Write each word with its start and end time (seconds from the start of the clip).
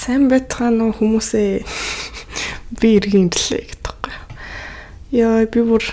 сайн 0.00 0.30
байцгаана 0.32 0.88
уу 0.88 0.96
хүмүүсээ 0.96 1.60
би 2.80 2.88
иргэн 2.96 3.28
гэлээ 3.28 3.64
гэдэг. 3.68 3.98
Яа 5.12 5.44
би 5.44 5.60
бүр 5.60 5.84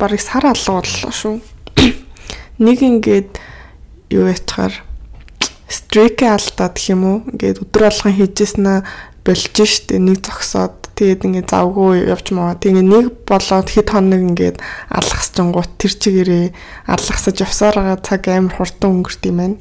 барыг 0.00 0.22
сар 0.24 0.48
алга 0.48 0.80
боллоо 0.80 1.12
шүү. 1.12 1.36
Нэг 2.64 2.78
ингээд 2.80 3.36
юу 4.16 4.32
ячаар 4.32 4.72
стрик 5.68 6.24
алдаад 6.24 6.72
гэх 6.72 6.88
юм 6.96 7.04
уу? 7.04 7.18
Ингээд 7.28 7.60
өдөр 7.68 7.92
алган 7.92 8.16
хийжсэн 8.16 8.64
болж 9.28 9.52
штэ 9.60 10.00
нэг 10.00 10.24
зогсоод 10.24 10.88
тэгээд 10.96 11.28
ингээд 11.28 11.52
завгүй 11.52 12.08
явж 12.08 12.32
маа. 12.32 12.56
Тэгээд 12.56 12.88
нэг 12.88 13.28
болоод 13.28 13.68
хэд 13.68 13.92
хоног 13.92 14.24
ингээд 14.24 14.56
алгасчингууд 14.88 15.76
тэр 15.76 15.92
чигээрээ 16.00 16.46
алгасаж 16.88 17.36
явсаар 17.44 17.76
байгаа 17.76 18.00
цаг 18.00 18.24
амар 18.32 18.56
хурдан 18.56 19.04
өнгөрт 19.04 19.22
юм 19.28 19.36
байна. 19.36 19.60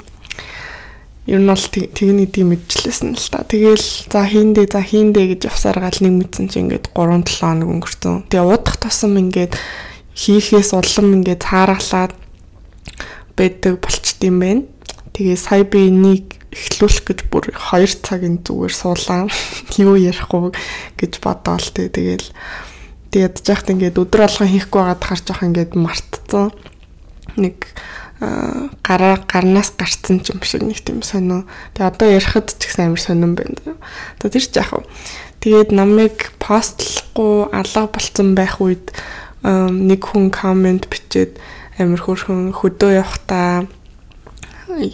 Ер 1.28 1.44
нь 1.44 1.52
бол 1.52 1.60
тэгний 1.60 2.24
тийм 2.24 2.56
мэдлээсэн 2.56 3.20
л 3.20 3.28
та. 3.28 3.44
Тэгэл 3.44 3.84
за 4.08 4.24
хийндэ 4.24 4.72
за 4.72 4.80
хийндэ 4.80 5.36
гэж 5.36 5.52
явсаар 5.52 5.84
гал 5.84 6.00
нэг 6.00 6.14
мэдсэн 6.24 6.48
чи 6.48 6.64
ингээд 6.64 6.96
3 6.96 7.28
7 7.28 7.44
хоног 7.44 7.68
өнгөрцөн. 7.68 8.32
Тэгээ 8.32 8.48
удах 8.48 8.80
тосом 8.80 9.20
ингээд 9.20 9.60
хийхээс 10.16 10.72
улам 10.72 11.20
ингээд 11.20 11.44
цааргалаад 11.44 12.16
байдаг 13.36 13.74
болчт 13.84 14.24
юм 14.24 14.40
байна. 14.40 14.64
Тэгээ 15.12 15.36
сая 15.36 15.68
би 15.68 15.92
энийг 15.92 16.40
эхлүүлэх 16.48 17.04
гэж 17.04 17.20
бүр 17.28 17.52
2 17.52 18.08
цагийн 18.08 18.40
зүгээр 18.42 18.72
суулаа. 18.72 19.28
Юу 19.84 20.00
ярих 20.00 20.32
уу 20.32 20.56
гэж 20.96 21.20
бодоол 21.20 21.68
тээ. 21.76 21.92
Тэгэл 21.92 22.28
тэгээд 23.12 23.44
жахт 23.44 23.68
ингээд 23.68 24.00
өдөр 24.00 24.32
алган 24.32 24.48
хийхгүй 24.48 24.80
байгаад 24.80 25.04
харж 25.04 25.26
ах 25.36 25.44
ингээд 25.44 25.76
мартцсан. 25.76 26.56
Нэг 27.36 27.68
гараа 28.20 29.22
гарнаас 29.30 29.74
гарцсан 29.78 30.22
юм 30.26 30.42
шиг 30.42 30.66
нэг 30.66 30.82
тийм 30.82 31.06
сонио. 31.06 31.46
Тэгээ 31.78 31.90
одоо 31.92 32.08
ярихад 32.10 32.50
ч 32.58 32.66
гэсэн 32.66 32.90
амар 32.90 33.02
сонирн 33.02 33.36
байна. 33.38 33.78
За 34.18 34.30
тэр 34.34 34.42
ч 34.42 34.58
яах 34.58 34.74
вэ? 34.74 34.90
Тэгээд 35.42 35.70
намайг 35.70 36.34
постлохгүй 36.42 37.54
алга 37.54 37.86
болцсон 37.86 38.34
байх 38.34 38.58
үед 38.58 38.90
нэг 39.46 40.02
хүн 40.02 40.34
комент 40.34 40.90
бичээд 40.90 41.38
амар 41.78 42.02
хөрхөн 42.02 42.58
хөдөө 42.58 43.06
явахтаа 43.06 43.70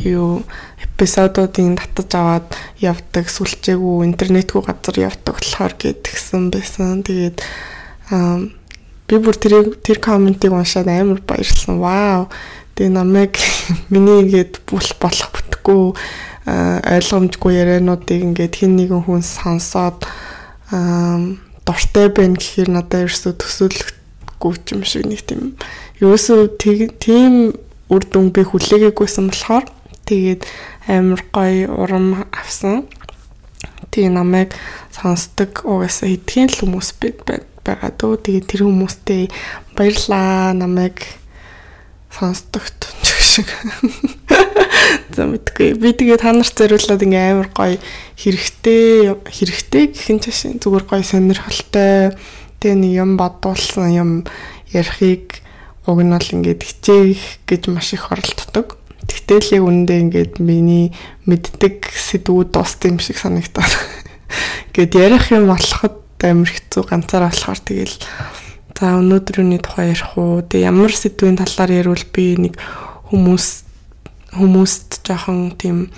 юу 0.03 0.43
эпизодуудыг 0.83 1.79
татаж 1.79 2.11
аваад 2.19 2.47
явдаг 2.83 3.31
сүлжээгүй 3.31 4.03
интернетгүй 4.03 4.61
газар 4.67 4.99
явдаг 4.99 5.39
болохоор 5.39 5.73
гэдгсэн 5.79 6.51
байсан. 6.51 7.03
Тэгээд 7.07 7.39
би 9.07 9.15
бүр 9.15 9.35
тэр 9.39 9.73
тэр 9.79 9.99
комментиг 10.03 10.51
уншаад 10.51 10.87
амар 10.91 11.23
баярлсан. 11.23 11.79
Вау. 11.79 12.27
Тэгээ 12.73 12.93
намайг 12.93 13.37
миний 13.93 14.25
ингээд 14.25 14.65
бүл 14.65 14.89
болох 14.97 15.29
бүтггүй 15.33 15.83
ойлгомжгүй 16.45 17.53
яриануудыг 17.53 18.19
ингээд 18.33 18.53
хин 18.59 18.75
нэгэн 18.75 19.05
хүн 19.05 19.21
сонсоод 19.21 20.03
дуртай 21.63 22.07
байна 22.09 22.35
гэхээр 22.35 22.69
надад 22.73 23.07
ерөөсө 23.07 23.37
төсөөлөхгүй 23.37 24.53
юм 24.73 24.81
шиг 24.83 25.05
нэг 25.05 25.21
тийм 25.23 25.55
ерөөсө 26.01 26.57
тийм 26.59 27.55
үр 27.93 28.03
дүн 28.09 28.33
би 28.33 28.41
хүлээгээгүйсэн 28.41 29.29
болохоор 29.29 29.65
тэгээд 30.09 30.41
амар 30.87 31.21
гоё 31.31 31.71
урам 31.71 32.27
авсан. 32.33 32.83
Тэгээ 33.91 34.11
намайг 34.11 34.51
сонсдог 34.91 35.63
угаасаа 35.63 36.09
хэдхэн 36.09 36.49
л 36.49 36.59
хүмүүс 36.59 36.89
байгаа 37.63 37.91
дөө. 37.95 38.19
Тэгээ 38.25 38.43
тэр 38.49 38.61
хүмүүстээ 38.67 39.23
баярлаа 39.77 40.51
намайг 40.57 41.22
сонсдогт 42.13 42.93
шиг. 43.33 43.49
За 45.15 45.25
мэдгүй. 45.25 45.73
Би 45.81 45.93
тэгээ 45.97 46.21
та 46.21 46.33
нарт 46.33 46.53
зориулаад 46.53 47.01
ингээм 47.01 47.33
амар 47.33 47.49
гоё 47.49 47.77
хэрэгтэй 48.21 49.17
хэрэгтэй 49.25 49.83
гэх 49.89 50.09
юм 50.13 50.19
чашаа 50.21 50.53
зүгээр 50.61 50.85
гоё 50.85 51.01
сонирхолтой 51.01 52.13
тэгээ 52.61 52.77
нэг 52.77 52.93
юм 52.93 53.11
бодуулсан 53.17 53.89
юм 53.89 54.11
ярихыг 54.69 55.41
уг 55.89 55.99
нь 56.05 56.13
бол 56.13 56.29
ингээд 56.37 56.61
хичээх 56.61 57.21
гэж 57.49 57.61
маш 57.73 57.97
их 57.97 58.13
оролддог. 58.13 58.77
Тэгтэл 59.09 59.59
яг 59.59 59.63
үүндээ 59.65 59.99
ингээд 60.05 60.33
миний 60.39 60.93
мэддэг 61.25 61.89
сэдвүүд 61.89 62.53
дууссан 62.53 62.95
юм 62.95 62.99
шиг 63.01 63.17
санагдаад. 63.17 63.73
Ингээд 64.71 64.93
ярих 64.95 65.25
юм 65.33 65.49
болоход 65.49 65.99
амар 66.23 66.49
хэцүү 66.49 66.83
ганцаараа 66.87 67.33
болохоор 67.35 67.59
тэгэл 67.59 67.97
за 68.77 68.97
өнөөдрийн 68.99 69.61
тухай 69.61 69.93
ярих 69.93 70.17
уу. 70.17 70.41
Тэг 70.41 70.65
ямар 70.65 70.91
сэдвийн 70.91 71.37
талаар 71.37 71.71
ярил 71.71 72.05
би 72.13 72.35
нэг 72.37 72.57
хүмүүс 73.09 73.47
хүмүүст 74.33 75.05
жоохон 75.05 75.53
тийм 75.57 75.93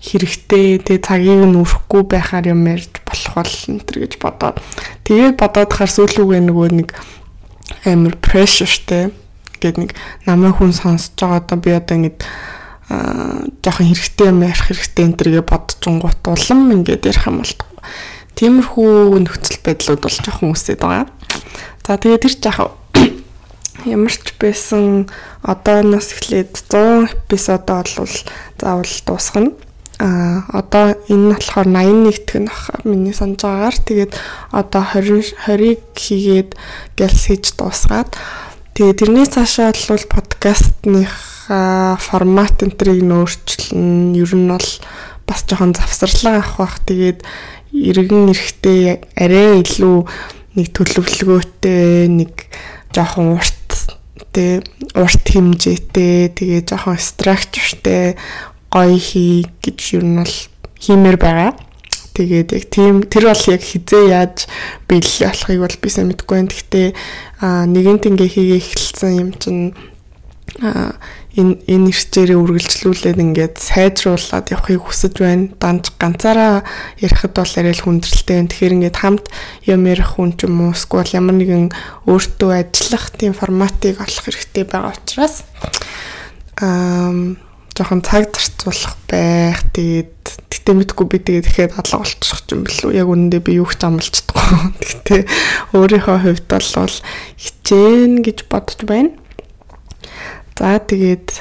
хэрэгтэй 0.00 0.80
тэг 0.80 1.04
цагийг 1.04 1.44
нь 1.44 1.60
өрөхгүй 1.60 2.02
байхаар 2.08 2.50
юм 2.50 2.64
ярьж 2.66 3.04
болох 3.04 3.34
бол 3.36 3.54
энэ 3.68 3.84
төр 3.84 3.96
гэж 4.08 4.14
бодоод 4.16 4.56
тэгээд 5.04 5.36
бодоод 5.36 5.70
хар 5.76 5.90
сүүлүүгээ 5.92 6.40
нөгөө 6.48 6.68
нэг 6.72 6.88
амар 7.84 8.16
прешертэй 8.16 9.12
гэд 9.60 9.76
нэг 9.76 9.90
намайг 10.24 10.56
хүн 10.56 10.72
сонсож 10.72 11.14
байгаа 11.20 11.44
одоо 11.44 11.58
би 11.60 11.70
одоо 11.76 11.94
ингэж 12.00 12.16
жоохон 13.60 13.86
хэрэгтэй 13.92 14.26
юм 14.32 14.40
ярих 14.40 14.64
хэрэгтэй 14.66 15.04
энэ 15.04 15.18
төргээ 15.20 15.44
бодчихгонгууд 15.44 16.24
улам 16.26 16.60
ингээд 16.80 17.06
ярих 17.06 17.28
юм 17.28 17.44
бол 17.44 17.54
тиймэрхүү 18.40 19.20
нөхцөл 19.20 19.60
байдлууд 19.62 20.00
бол 20.00 20.16
жоохон 20.16 20.56
үсээд 20.56 20.80
байгаа. 20.80 21.12
За 21.90 21.98
тэгээд 21.98 22.22
тэр 22.22 22.34
жаах 22.38 22.78
ямар 23.82 24.14
ч 24.14 24.30
байсан 24.38 25.10
одооноос 25.42 26.14
эхлээд 26.14 26.54
100 26.70 27.26
эпизодоо 27.26 27.82
бол 27.82 28.14
заавал 28.62 28.94
дуусгана. 29.02 29.50
А 29.98 30.46
одоо 30.54 30.94
энэ 31.10 31.18
нь 31.18 31.34
болохоор 31.34 31.66
81 31.66 32.14
дэх 32.30 32.38
нь 32.38 32.46
баха 32.46 32.78
миний 32.86 33.10
санаж 33.10 33.42
байгаагаар 33.42 33.78
тэгээд 33.82 34.12
одоо 34.54 34.86
20 34.86 35.34
20-ыг 35.50 35.82
хийгээд 35.98 36.50
гэлс 36.94 37.22
хийж 37.26 37.58
дуусгаад 37.58 38.14
Тэгээд 38.78 38.98
тэрнээс 39.02 39.34
цаашаа 39.34 39.74
бол 39.74 40.06
подкастных 40.06 41.10
формат 41.98 42.62
энтрийг 42.62 43.02
нөөрчлөн 43.02 44.14
ер 44.14 44.30
нь 44.38 44.46
бол 44.46 44.70
бас 45.26 45.42
жоохон 45.42 45.74
завсарлага 45.74 46.38
авах 46.38 46.54
бах. 46.54 46.74
Тэгээд 46.86 47.26
иргэн 47.74 48.30
эрэхтэй 48.30 49.02
арай 49.18 49.66
илүү 49.66 50.06
нэг 50.58 50.66
төлөвлөгөөтэй 50.74 52.10
нэг 52.10 52.32
жоохон 52.90 53.38
урт 53.38 53.70
тэ 54.34 54.62
урт 54.94 55.24
хэмжээтэй 55.26 56.34
тэгээ 56.34 56.62
жоохон 56.66 56.98
structureтэй 56.98 58.18
гоё 58.70 58.98
хий 58.98 59.46
гэж 59.62 59.78
ер 59.98 60.04
нь 60.06 60.18
бол 60.22 60.36
хиймээр 60.78 61.18
байгаа. 61.18 61.52
Тэгээд 62.14 62.48
яг 62.54 62.64
тийм 62.70 62.94
тэр 63.06 63.30
бол 63.30 63.44
яг 63.50 63.62
хизээ 63.62 64.04
яаж 64.10 64.46
биелэх 64.86 65.30
болохыг 65.30 65.60
бол 65.62 65.76
би 65.82 65.88
сайн 65.90 66.06
мэдэхгүй 66.10 66.36
байна. 66.38 66.50
Гэхдээ 66.50 66.88
нэгэн 67.70 67.98
тэнгээ 68.02 68.28
хийгээ 68.30 68.60
эхэлсэн 68.62 69.12
юм 69.18 69.30
чинь 69.38 69.74
энэ 71.38 71.62
энэ 71.70 71.90
ирчээрээ 71.94 72.38
үргэлжлүүлээд 72.38 73.18
ингээд 73.22 73.54
сайжруулад 73.62 74.50
явахыг 74.50 74.82
хүсэж 74.82 75.14
байна. 75.22 75.52
Данж 75.62 75.94
ганцаараа 75.94 76.66
ярихад 76.98 77.34
бол 77.38 77.54
арай 77.54 77.74
л 77.74 77.84
хүндрэлтэй 77.86 78.34
байна. 78.34 78.50
Тэгэхээр 78.50 78.76
ингээд 78.80 78.98
хамт 78.98 79.26
юм 79.70 79.82
ярих 79.86 80.18
хүн 80.18 80.34
ч 80.34 80.50
юм 80.50 80.58
уу 80.66 80.74
эсвэл 80.74 81.14
ямар 81.14 81.36
нэгэн 81.38 81.70
өөртөө 82.10 82.50
ажиллах 82.50 83.14
тийм 83.14 83.38
форматыг 83.38 84.02
олох 84.02 84.24
хэрэгтэй 84.26 84.64
байгаа 84.66 84.90
учраас 84.90 85.46
аа 86.58 87.38
жоохон 87.80 88.02
цаг 88.02 88.28
зарцуулах 88.34 88.96
байх. 89.08 89.62
Тэгээд 89.72 90.12
тэгтээ 90.52 90.74
мэдгүй 90.76 91.06
би 91.08 91.18
тэгээд 91.24 91.48
ихэд 91.48 91.72
алга 91.80 92.04
болчих 92.04 92.44
юм 92.52 92.66
бэлүү. 92.66 92.90
Яг 92.92 93.08
үнэндээ 93.08 93.40
би 93.40 93.56
юу 93.56 93.70
ч 93.70 93.80
амлцдаггүй. 93.80 94.74
Тэгтээ 94.84 95.20
өөрийнхөө 95.78 96.18
хувьд 96.20 96.46
бол 96.50 96.94
хичээн 97.40 98.20
гэж 98.20 98.38
бодож 98.52 98.80
байна. 98.84 99.16
За 100.60 100.76
тэгээд 100.76 101.40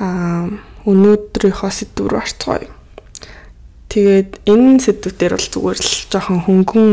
аа 0.00 0.48
өнөөдрийнхөө 0.88 1.68
сэдв 1.68 2.08
рүү 2.08 2.20
орцгоё. 2.24 2.64
Тэгээд 3.92 4.48
энэ 4.48 4.80
сэдвүүдээр 4.80 5.36
бол 5.36 5.48
зүгээр 5.52 5.78
л 5.84 5.92
жоохон 6.08 6.40
хөнгөн 6.48 6.90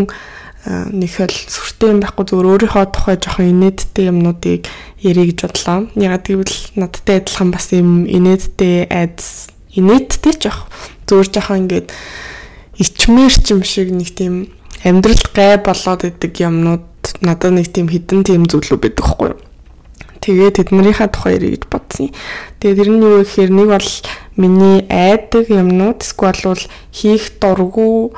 нэг 0.68 1.12
хэл 1.16 1.31
сүртэй 1.31 1.96
юм 1.96 2.04
байхгүй 2.04 2.25
зүгээр 2.28 2.52
өөрийнхөө 2.52 2.86
тухай 2.92 3.16
жоохон 3.16 3.56
инээдтэй 3.56 4.12
юмнуудыг 4.12 4.68
ярих 5.00 5.31
гэж 5.31 5.40
бодлоо. 5.48 5.80
Ягаад 5.96 6.28
гэвэл 6.28 6.58
надтай 6.75 7.24
адилхан 7.24 7.50
бас 7.56 7.72
юм 7.72 8.04
инээдтэй 8.04 8.92
айдас 8.92 9.48
инээдтэй 9.72 10.36
ч 10.36 10.52
яг 10.52 10.68
зүгээр 11.08 11.30
жоохон 11.40 11.60
ингээд 11.64 11.88
ичмэр 12.84 13.31
ч 13.31 13.48
юм 13.56 13.64
шиг 13.64 13.96
нэг 13.96 14.12
тийм 14.12 14.52
амьдралд 14.84 15.31
гай 15.31 15.56
болоод 15.56 16.04
идэг 16.04 16.36
юмнууд 16.44 16.84
надад 17.24 17.56
нэг 17.56 17.72
тийм 17.72 17.88
хідэн 17.88 18.28
тийм 18.28 18.44
зүйлүүд 18.44 18.84
байдаг 18.84 19.08
хгүй 19.08 19.31
юу. 19.31 19.40
Тэгээд 20.19 20.60
тэднэрийнхаа 20.60 21.07
тухай 21.07 21.39
ярих 21.39 21.51
гэж 21.60 21.63
бодсон. 21.71 22.12
Тэгээд 22.60 22.80
тэр 22.80 22.89
нь 22.92 23.04
юу 23.04 23.24
гэхээр 23.24 23.51
нэг 23.56 23.68
бол 23.71 23.89
миний 24.36 24.77
айдаг 24.92 25.48
юмнууд 25.48 26.04
эсвэл 26.04 26.44
бол 26.44 26.63
хийх 26.92 27.39
дурггүй 27.39 28.12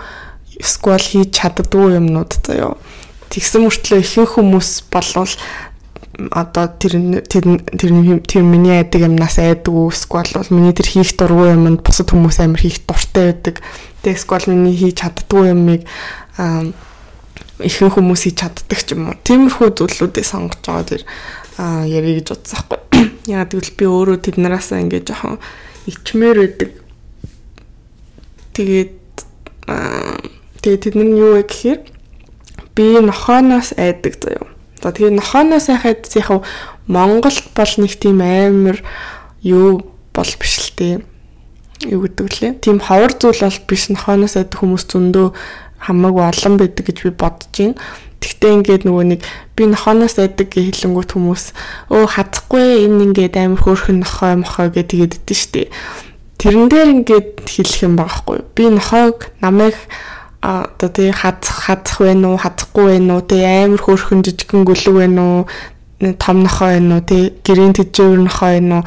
эсвэл 0.57 1.01
хийж 1.01 1.29
чаддгүй 1.37 2.01
юмнууд 2.01 2.31
заяо. 2.41 2.77
Тэгсэн 3.29 3.63
мөртлөө 3.65 3.99
ихэнх 4.01 4.33
хүмүүс 4.37 4.91
болвол 4.91 5.33
одоо 6.29 6.67
тэр 6.77 7.23
тэр 7.25 7.45
тэр 8.27 8.43
миний 8.43 8.81
айдаг 8.81 9.01
юмнаас 9.01 9.39
айдаг 9.39 9.73
уу 9.73 9.89
эсвэл 9.89 10.51
миний 10.51 10.73
тэр 10.73 10.89
хийх 10.89 11.15
дургүй 11.17 11.55
юмд 11.55 11.81
бусад 11.81 12.11
хүмүүс 12.11 12.41
амар 12.43 12.61
хийх 12.61 12.83
дуртай 12.85 13.31
байдаг. 13.31 13.61
Тэг 14.03 14.17
эсвэл 14.17 14.51
миний 14.51 14.75
хийж 14.75 15.01
чаддгүй 15.01 15.53
юмыг 15.55 15.87
ихэнх 17.61 17.95
хүмүүс 17.95 18.21
хийж 18.27 18.37
чаддаг 18.41 18.79
ч 18.83 18.93
юм 18.93 19.09
уу. 19.09 19.17
Тиймэрхүү 19.23 19.69
зүйлүүдээ 19.77 20.25
сонгож 20.25 20.61
байгаа 20.65 20.85
тэр 20.85 21.01
ярих 21.57 22.23
гэж 22.23 22.27
бодсон 22.31 22.59
байхгүй. 22.69 22.79
Яагаад 23.31 23.51
гэвэл 23.51 23.73
би 23.77 23.85
өөрөө 23.89 24.17
тэднээс 24.23 24.69
ингээд 24.71 25.09
жоохон 25.09 25.39
ичмээр 25.87 26.37
байдаг. 26.39 26.71
Тэгээд 28.55 28.91
тэгээд 30.61 30.83
тэд 30.85 30.95
нар 30.95 31.09
юу 31.11 31.31
вэ 31.39 31.43
гэхээр 31.47 31.81
би 32.75 32.85
нохооноос 32.99 33.73
айдаг 33.77 34.15
заяа. 34.21 34.47
За 34.81 34.91
тэгээд 34.91 35.17
нохооноос 35.17 35.69
айхад 35.69 36.07
яг 36.15 36.45
Монголд 36.87 37.45
бол 37.55 37.73
нэг 37.77 37.93
тийм 37.99 38.21
амар 38.21 38.81
юу 39.41 39.85
бол 40.13 40.31
биш 40.39 40.55
л 40.59 40.71
тээ. 40.75 40.95
Юу 41.87 42.05
гэдэг 42.05 42.27
лээ. 42.41 42.51
Тийм 42.61 42.79
ховор 42.79 43.13
зүйл 43.15 43.41
бол 43.41 43.59
биш 43.67 43.89
нохооноос 43.89 44.35
айдаг 44.37 44.59
хүмүүс 44.59 44.85
зөндөө 44.89 45.27
хамаагүй 45.81 46.25
олон 46.25 46.55
байдаг 46.57 46.85
гэж 46.85 46.97
би 47.05 47.11
бодож 47.13 47.49
байна. 47.57 47.75
Тэгтээ 48.21 48.51
ингээд 48.61 48.83
нөгөө 48.85 49.05
нэг 49.17 49.21
би 49.57 49.63
нохооноос 49.65 50.21
айдаг 50.21 50.53
гэж 50.53 50.85
хэлэнгүүт 50.85 51.11
хүмүүс 51.17 51.45
өө 51.89 52.05
хазахгүй 52.05 52.85
энэ 52.85 53.03
ингээд 53.09 53.35
амар 53.41 53.61
хөөрхөн 53.65 54.05
нохоо 54.05 54.45
мохоо 54.45 54.69
гэж 54.69 54.85
тэгээд 54.93 55.17
идэв 55.17 55.37
штэ. 55.41 55.73
Тэрэн 56.37 56.69
дээр 56.69 56.89
ингээд 57.01 57.29
хэлэх 57.49 57.81
юм 57.81 57.97
багахгүй. 57.97 58.45
Би 58.53 58.69
нохоог 58.69 59.33
намайг 59.41 59.73
а 60.41 60.69
одоо 60.69 60.89
тий 60.89 61.11
хазах 61.11 61.65
хазах 61.65 62.01
вэ 62.01 62.13
нү 62.17 62.37
хазахгүй 62.37 62.97
вэ 62.97 62.99
нү 63.01 63.21
тий 63.29 63.45
амар 63.45 63.81
хөөрхөн 63.81 64.25
жижигхэн 64.25 64.65
гөлөг 64.65 64.95
вэ 64.97 65.07
нү 65.09 65.45
том 66.17 66.37
нохоо 66.41 66.73
вэ 66.73 66.81
нү 66.81 66.97
тий 67.05 67.23
гэрийн 67.45 67.77
тэжээвэр 67.77 68.25
нохоо 68.25 68.49
вэ 68.57 68.61
нү 68.61 68.81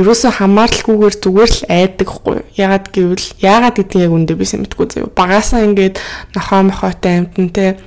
ерөөсө 0.00 0.32
хамааралгүйгээр 0.40 1.14
зүгээр 1.22 1.50
л 1.52 1.60
айдаг 1.68 2.08
хгүй 2.08 2.38
ягаад 2.56 2.88
гэвэл 2.88 3.26
ягаад 3.38 3.76
гэдэг 3.78 4.00
яг 4.00 4.12
үндэ 4.16 4.34
би 4.34 4.46
мэдгүй 4.48 4.86
заяа 4.90 5.12
багасаа 5.12 5.62
ингээд 5.68 6.00
нохоо 6.34 6.60
мохоотой 6.66 7.12
амтантай 7.20 7.78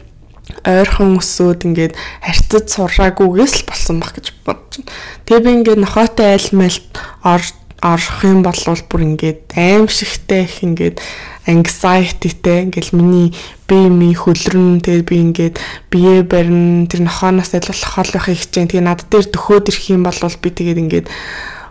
ойрхон 0.63 1.17
өсөөд 1.19 1.67
ингээд 1.67 1.93
харьцаж 2.23 2.65
сураагүйгээс 2.71 3.53
л 3.61 3.67
болсон 3.67 3.97
баг 4.03 4.11
гэж 4.15 4.27
бодож 4.45 4.83
байна. 4.83 4.91
Тэгээ 5.25 5.43
би 5.43 5.51
ингээд 5.61 5.79
нохоотой 5.83 6.27
айлмалт 6.35 6.91
орох 7.23 8.19
юм 8.25 8.41
бол 8.41 8.61
бүр 8.89 9.01
ингээд 9.05 9.53
аимшигтэй 9.53 10.43
их 10.49 10.63
ингээд 10.65 10.97
anxietyтэй 11.45 12.67
ингээл 12.67 12.91
миний 12.97 13.35
бие 13.69 13.87
ми 13.87 14.11
хөлрөн 14.17 14.81
тэгээд 14.81 15.05
би 15.05 15.15
ингээд 15.21 15.55
бие 15.93 16.23
барин 16.25 16.89
тэр 16.89 17.05
нохооноос 17.05 17.53
айлуулах 17.53 17.93
хол 17.93 18.09
байх 18.11 18.27
хичээн 18.27 18.67
тэгээд 18.67 18.87
над 18.87 19.05
дээр 19.07 19.29
төхөөд 19.29 19.69
ирэх 19.69 19.85
юм 19.93 20.03
бол 20.03 20.17
би 20.17 20.49
тэгээд 20.49 20.81
ингээд 20.83 21.07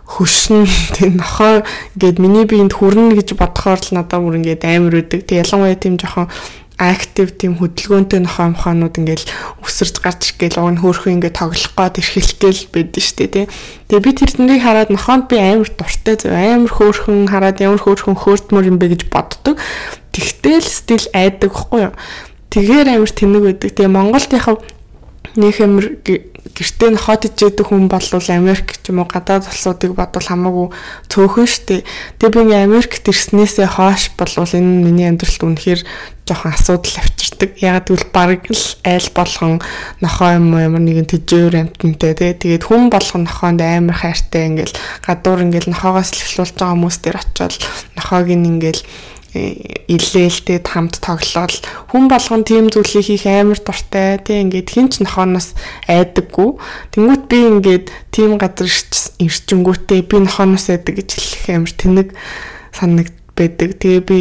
хөшин 0.07 0.65
тэг 0.97 1.19
нохоо 1.19 1.67
ингээд 1.99 2.23
миний 2.23 2.47
биед 2.47 2.73
хүрнэ 2.73 3.19
гэж 3.19 3.35
бодохоор 3.35 3.83
л 3.83 3.95
надад 3.99 4.23
бүр 4.23 4.39
ингээд 4.39 4.63
амар 4.63 5.03
өдөг. 5.03 5.27
Тэг 5.27 5.43
ялангуяа 5.43 5.75
тийм 5.75 5.99
жоохон 5.99 6.31
актив 6.77 7.33
тийм 7.33 7.57
хөдөлгөөнтэй 7.57 8.21
нохоо 8.21 8.53
мохоонууд 8.53 9.01
ингээл 9.01 9.25
өсөрж 9.65 9.97
гарч 10.05 10.37
гээл 10.37 10.61
уг 10.61 10.69
нь 10.77 10.81
хөөрхөн 10.85 11.25
ингээд 11.25 11.41
тоглох 11.41 11.73
гоод 11.73 11.97
эрхэлэх 12.05 12.37
гээл 12.37 12.63
байдэн 12.69 13.05
штэ 13.05 13.27
тий. 13.33 13.45
Тэгээ 13.89 14.05
би 14.05 14.11
тэр 14.13 14.31
тэрнийг 14.37 14.61
хараад 14.61 14.93
нохоонд 14.93 15.25
би 15.33 15.41
амар 15.41 15.73
дуртай 15.73 16.17
зөв 16.21 16.37
амар 16.37 16.69
хөөрхөн 16.69 17.33
хараад 17.33 17.65
ямар 17.65 17.81
хөөрхөн 17.81 18.17
хөөртмөр 18.21 18.69
юм 18.69 18.77
бэ 18.77 18.93
гэж 18.93 19.03
боддог. 19.09 19.57
Тэгтэл 20.13 20.69
стил 20.69 21.05
айдаг 21.17 21.53
хгүй 21.57 21.89
юу. 21.89 21.95
Тэгэхээр 22.53 22.89
амар 22.93 23.13
тэнэг 23.13 23.43
байдаг. 23.45 23.71
Тэгээ 23.73 23.97
Монголд 23.97 24.31
яхав 24.37 24.61
нэг 25.37 25.57
амар 25.61 25.87
гэртээ 26.57 26.91
нь 26.93 27.01
хот 27.01 27.29
ижээдэг 27.29 27.69
хүн 27.69 27.89
бол 27.93 28.01
Америк 28.33 28.81
ч 28.81 28.89
юм 28.89 29.05
уу 29.05 29.09
гадаад 29.09 29.45
улсуудыг 29.45 29.93
бодвол 29.93 30.25
хамаагүй 30.25 30.69
цөөхөн 31.13 31.49
штэ. 31.49 31.85
Тэгээ 32.17 32.33
би 32.33 32.55
Америкт 32.57 33.05
ирснээсээ 33.05 33.69
хойш 33.77 34.17
бол 34.17 34.33
энэ 34.33 34.85
миний 34.89 35.09
амьдралд 35.09 35.43
үнэхээр 35.45 35.81
жоохон 36.27 36.53
асуудал 36.57 36.97
авчирдаг. 36.99 37.51
Яг 37.61 37.87
тэгвэл 37.87 38.09
бараг 38.11 38.43
л 38.51 38.65
айл 38.83 39.09
болгон 39.15 39.61
нохоо 40.01 40.31
юм 40.41 40.57
уу 40.57 40.65
ямар 40.65 40.83
нэгэн 40.83 41.07
тэжээр 41.07 41.55
амтантай 41.61 42.13
тий. 42.17 42.33
Тэгээд 42.35 42.67
хүн 42.67 42.91
болгон 42.91 43.29
нохоонд 43.29 43.61
амар 43.63 43.95
хайртай 43.95 44.51
ингээл 44.51 44.75
гадуур 45.07 45.45
ингээл 45.47 45.71
нохоогоос 45.71 46.11
эхлүүлж 46.17 46.57
байгаа 46.59 46.75
хүмүүс 46.75 46.97
дээр 47.05 47.17
очиод 47.21 47.55
нохоог 47.95 48.27
ингээл 48.27 48.83
илээлтэй 49.87 50.59
хамт 50.65 50.99
тоглоод 51.01 51.55
хүн 51.91 52.05
болгон 52.11 52.43
тийм 52.45 52.69
зүйлийг 52.73 53.07
хийх 53.07 53.27
амар 53.27 53.61
дуртай. 53.61 54.19
Тийм 54.21 54.51
ингээд 54.51 54.69
хинч 54.73 54.93
нохооноос 55.03 55.55
айдаггүй. 55.87 56.59
Тэнгуут 56.93 57.25
би 57.31 57.39
ингээд 57.47 57.87
тийм 58.11 58.37
газар 58.41 58.71
ирчингүүтээ 59.21 60.01
би 60.07 60.17
нохооноос 60.25 60.67
айдаг 60.73 60.99
гэж 60.99 61.11
хэлэх 61.17 61.47
амар 61.55 61.73
тэнэг 61.73 62.09
санагд 62.73 63.15
байдаг. 63.37 63.71
Тэгээ 63.79 64.03
би 64.05 64.19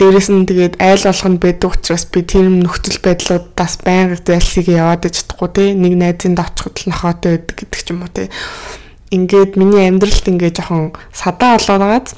дээрэс 0.00 0.32
нь 0.32 0.48
тэгээд 0.48 0.80
айл 0.80 1.04
болгонд 1.04 1.38
байдаг 1.44 1.76
учраас 1.76 2.08
би 2.08 2.24
тийм 2.24 2.64
нөхцөл 2.64 3.04
байдлуудаас 3.04 3.84
байнга 3.84 4.16
зайлсхийг 4.16 4.72
яваад 4.72 5.04
иж 5.04 5.20
чадахгүй 5.20 5.48
тий 5.52 5.68
нэг 5.76 5.92
найзын 6.00 6.40
давчхад 6.40 6.80
л 6.80 6.88
нохоотой 6.88 7.36
байдаг 7.36 7.56
гэдэг 7.60 7.80
ч 7.84 7.88
юм 7.92 8.00
уу 8.00 8.08
тий 8.08 8.32
ингээд 9.12 9.60
миний 9.60 9.84
амьдралд 9.92 10.24
ингээд 10.24 10.56
жоохон 10.56 10.96
садаа 11.12 11.60
болоод 11.60 12.16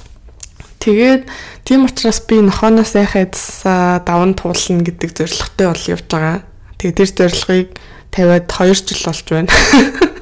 Тэгээд 0.82 1.30
тийм 1.62 1.86
учраас 1.86 2.18
би 2.26 2.42
нохооноос 2.42 2.98
айхадс 2.98 3.62
даван 4.02 4.34
туулна 4.34 4.82
гэдэг 4.82 5.14
зорилготой 5.14 5.66
бол 5.70 5.84
явж 5.94 6.06
байгаа. 6.10 6.42
Тэгээд 6.82 6.98
тэр 6.98 7.30
зорилгыг 7.30 7.68
тавиад 8.10 8.50
2 8.50 8.74
жил 8.74 9.02
болж 9.06 9.26
байна. 9.30 9.50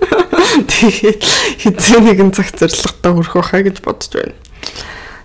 Тэгээд 0.69 1.21
хизээ 1.65 2.01
нэгэн 2.05 2.37
цаг 2.37 2.53
зорилготой 2.53 3.12
хүрэх 3.17 3.35
байхаа 3.41 3.62
гэж 3.65 3.77
бодож 3.81 4.12
байна. 4.12 4.37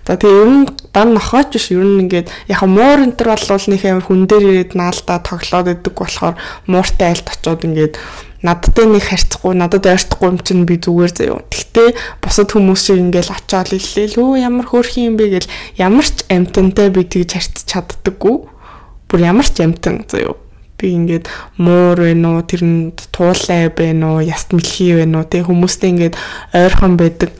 За 0.06 0.14
тэгээ 0.16 0.40
ер 0.40 0.50
нь 0.54 0.64
дан 0.94 1.12
нохооч 1.18 1.52
биш 1.52 1.68
ер 1.74 1.84
нь 1.84 2.06
ингээд 2.06 2.30
яг 2.48 2.62
муур 2.64 3.04
энтер 3.04 3.34
болвол 3.34 3.66
нэг 3.66 3.82
амар 3.84 4.06
хүн 4.06 4.24
дээр 4.30 4.44
ирээд 4.54 4.72
наалдаа 4.78 5.18
тоглоод 5.18 5.68
идэг 5.68 5.94
болохоор 5.98 6.38
мууртай 6.70 7.10
айлт 7.10 7.26
очоод 7.26 7.66
ингээд 7.66 7.98
надтай 8.46 8.86
нэг 8.86 9.02
харьцахгүй 9.02 9.54
надад 9.58 9.90
ойртохгүй 9.90 10.28
юм 10.30 10.38
чинь 10.38 10.62
би 10.62 10.78
зүгээр 10.78 11.12
заяа. 11.12 11.42
Тэгтээ 11.50 12.22
бусад 12.22 12.54
хүмүүс 12.54 12.80
шиг 12.86 13.02
ингээл 13.02 13.34
очоод 13.34 13.74
илээл 13.74 14.16
өө 14.22 14.38
ямар 14.38 14.66
хөөрхөн 14.70 15.06
юм 15.10 15.16
бэ 15.18 15.26
гэл 15.34 15.50
ямар 15.82 16.06
ч 16.06 16.22
амтантай 16.30 16.94
би 16.94 17.02
тэгж 17.02 17.30
харьцаж 17.34 17.66
чаддаггүй. 17.66 18.36
Бүр 19.10 19.20
ямар 19.26 19.46
ч 19.50 19.66
амтан 19.66 20.06
заяа. 20.06 20.38
Би 20.78 20.94
ингээд 20.94 21.26
муур 21.58 21.98
вэ 21.98 22.14
нөө 22.14 22.46
тэрэнд 22.46 23.10
туулай 23.10 23.72
бэ 23.72 23.96
нөө 23.96 24.28
яст 24.28 24.54
мэлхий 24.54 24.94
вэ 24.94 25.08
нөө 25.10 25.24
тэг 25.26 25.48
хүмүүстэй 25.48 25.90
ингээд 25.90 26.14
ойрхон 26.52 27.00
байдаг 27.00 27.32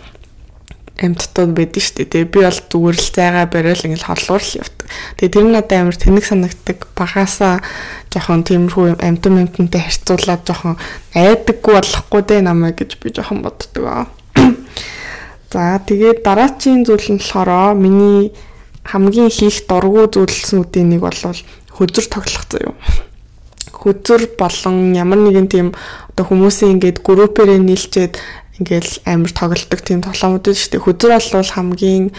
амьтдууд 0.96 1.52
байдаг 1.52 1.82
шүү 1.84 2.08
дээ. 2.08 2.24
Би 2.24 2.40
бол 2.40 2.56
зүгээр 2.56 2.96
л 2.96 3.08
зайгаа 3.12 3.46
барайл 3.52 3.84
ингээл 3.84 4.08
хорлуур 4.08 4.40
л 4.40 4.56
явдаг. 4.64 4.86
Тэгээ 5.20 5.34
тэр 5.36 5.46
надад 5.52 5.72
амар 5.76 5.96
тэнэг 6.00 6.24
санагддаг. 6.24 6.78
Багасаа 6.96 7.60
жоохон 8.08 8.48
тиймэрхүү 8.48 8.96
амьтан 9.04 9.44
амьтантай 9.44 9.82
харьцуулаад 9.84 10.42
жоохон 10.48 10.80
айдаггүй 11.12 11.72
болохгүй 11.76 12.22
дээ 12.24 12.40
намайг 12.40 12.80
гэж 12.80 12.96
би 12.96 13.12
жоохон 13.12 13.44
боддог. 13.44 14.08
За 15.52 15.80
тэгээд 15.84 16.24
дараачийн 16.24 16.88
зүйл 16.88 17.12
нь 17.12 17.20
болохоор 17.20 17.76
миний 17.76 18.32
хамгийн 18.88 19.28
хийх 19.28 19.68
дургу 19.68 20.08
зүйлснүүдийн 20.08 20.96
нэг 20.96 21.04
бол 21.04 21.20
хөдөр 21.76 22.06
тоглох 22.08 22.44
заяа. 22.48 22.72
Хөдөр 23.86 24.32
болон 24.40 24.96
ямар 24.96 25.20
нэгэн 25.20 25.48
тийм 25.52 25.68
одоо 26.16 26.24
хүмүүсийн 26.24 26.80
ингээд 26.80 27.04
группээрээ 27.04 27.60
нийлчээд 27.60 28.16
ингээл 28.60 28.92
амар 29.04 29.32
тоглолдог 29.32 29.80
тийм 29.84 30.00
тоглоомууд 30.00 30.46
шүү 30.48 30.70
дээ. 30.76 30.86
Хөдөр 30.86 31.12
бол 31.18 31.50
хамгийн 31.52 32.12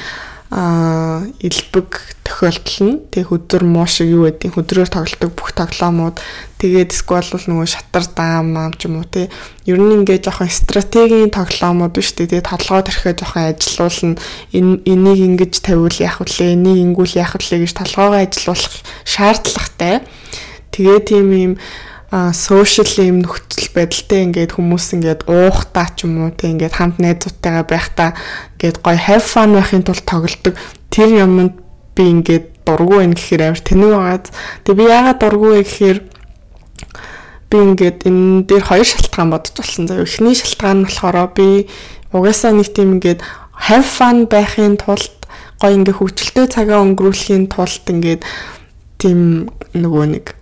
а 0.49 1.27
илбэг 1.43 2.15
тохиолдол 2.23 2.79
нь 2.87 3.03
тэг 3.11 3.35
хөдөр 3.35 3.67
муу 3.67 3.83
шиг 3.83 4.07
юу 4.07 4.31
гэдэг 4.31 4.55
хөдрөөр 4.55 4.87
тоглолдог 4.87 5.31
бүх 5.35 5.51
тоглоомууд. 5.51 6.23
Тэгээд 6.55 6.95
сквал 6.95 7.27
бол 7.27 7.45
нөгөө 7.51 7.67
шатар 7.67 8.07
даам 8.15 8.55
ам 8.55 8.71
ч 8.79 8.87
юм 8.87 9.03
уу 9.03 9.07
те 9.11 9.27
ер 9.67 9.75
нь 9.75 10.07
ингээд 10.07 10.23
жоохон 10.23 10.47
стратегийн 10.47 11.35
тоглоомууд 11.35 11.91
биш 11.91 12.15
үү 12.15 12.31
тэгээд 12.31 12.47
толгой 12.47 12.79
төрхөө 12.79 13.13
жоохон 13.19 13.43
ажилуулна 13.51 14.15
энэ 14.55 14.73
энийг 14.87 15.19
ингэж 15.19 15.53
тавиул 15.59 15.97
яах 15.99 16.23
вүлээ 16.23 16.55
энийг 16.55 16.79
ингүүл 16.95 17.19
яах 17.19 17.35
вүлээ 17.35 17.67
гэж 17.67 17.71
толгойгоо 17.75 18.23
ажилуулах 18.23 18.75
шаардлагатай. 19.03 19.95
Тэгээд 20.71 21.03
тийм 21.11 21.27
юм 21.35 21.53
а 22.09 22.31
сошиал 22.31 22.87
юм 23.03 23.19
нөхцөл 23.19 23.67
байдалтай 23.75 24.23
ингээд 24.31 24.55
хүмүүс 24.55 24.95
ингээд 24.95 25.27
уухтаа 25.27 25.91
ч 25.91 26.07
юм 26.07 26.23
уу 26.23 26.31
тэг 26.31 26.55
ингээд 26.55 26.79
хамт 26.79 27.03
найзуудтайгаа 27.03 27.67
байхдаа 27.67 28.15
ингээд 28.55 28.79
гоё 28.79 28.95
have 28.95 29.27
fun 29.27 29.51
байхын 29.51 29.83
тулд 29.83 30.07
тоглодог 30.07 30.55
тэр 30.87 31.27
юмд 31.27 31.59
би 31.99 32.03
ингээд 32.07 32.63
дургу 32.63 33.03
байх 33.03 33.11
гэхээр 33.11 33.43
амар 33.43 33.59
тэнэг 33.59 33.91
байгаад 33.91 34.25
тэг 34.63 34.73
би 34.79 34.83
яагаад 34.87 35.19
дургу 35.19 35.47
вэ 35.51 35.61
гэхээр 35.67 35.99
би 37.51 37.57
ингээд 37.59 37.99
энэ 38.07 38.47
дээр 38.47 38.63
хоёр 38.63 38.87
шалтгаан 38.87 39.29
бодож 39.35 39.55
болсон 39.59 39.91
заяа 39.91 40.07
эхний 40.07 40.35
шалтгаан 40.35 40.83
нь 40.83 40.87
болохоор 40.87 41.35
би 41.35 41.67
угаасаа 42.15 42.55
нэг 42.55 42.71
тийм 42.71 42.95
ингээд 42.95 43.19
have 43.67 43.83
fun 43.83 44.31
байхын 44.31 44.79
тулд 44.79 45.11
гоё 45.59 45.75
ингээд 45.75 45.99
хөвчлөлтэй 45.99 46.47
цагаа 46.47 46.87
өнгөрүүлэхийн 46.87 47.51
тулд 47.51 47.83
ингээд 47.83 48.21
тийм 48.95 49.51
нөгөө 49.75 50.05
нэг 50.07 50.36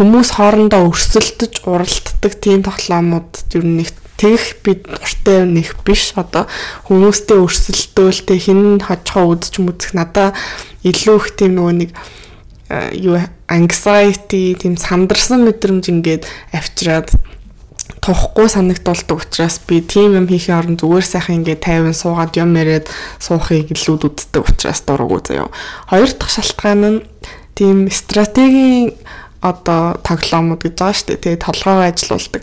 хүмүүс 0.00 0.32
хоорондоо 0.40 0.88
өрсөлдөж 0.88 1.60
уралддаг 1.68 2.32
тийм 2.40 2.64
тоглоомууд 2.64 3.52
ер 3.52 3.64
нь 3.68 3.84
нэг 3.84 3.92
тэгэх 4.16 4.64
би 4.64 4.80
дуртай 4.80 5.44
нэг 5.44 5.76
биш. 5.84 6.16
Одоо 6.16 6.48
хүмүүстэй 6.88 7.36
өрсөлдөөлтэй 7.36 8.38
хин 8.40 8.80
хожихоо 8.80 9.36
үзэж 9.36 9.60
мүзэх 9.60 9.92
надаа 9.92 10.32
илүү 10.88 11.16
их 11.20 11.28
тийм 11.36 11.60
нөгөө 11.60 11.74
нэг 11.84 11.90
юу 12.96 13.20
anxiety 13.52 14.56
тийм 14.56 14.80
сандарсан 14.80 15.44
мэдрэмж 15.44 15.92
ингээд 15.92 16.24
авчираад 16.56 17.12
тухгүй 18.00 18.48
санагдулдаг 18.48 19.20
учраас 19.20 19.60
би 19.68 19.84
тийм 19.84 20.16
юм 20.16 20.32
хийхин 20.32 20.56
орон 20.56 20.76
зүгээр 20.80 21.04
сайхан 21.04 21.44
ингээд 21.44 21.60
тайван 21.60 21.92
суугаад 21.92 22.32
юм 22.40 22.56
яриад 22.56 22.88
суухыг 23.20 23.68
илүүд 23.68 24.08
үздэг 24.08 24.48
учраас 24.48 24.80
дурггүй 24.88 25.20
заяа. 25.28 25.52
Хоёр 25.92 26.08
дахь 26.16 26.32
шалтгаан 26.32 26.80
нь 26.88 27.04
тийм 27.52 27.90
стратегийн 27.92 28.96
одоо 29.40 29.96
тоглоомууд 30.04 30.60
гэж 30.60 30.74
байгаа 30.76 30.96
шүү 30.96 31.08
дээ. 31.08 31.24
Тэгээ 31.24 31.44
толгоогоо 31.44 31.86
ажилуулдаг. 31.88 32.42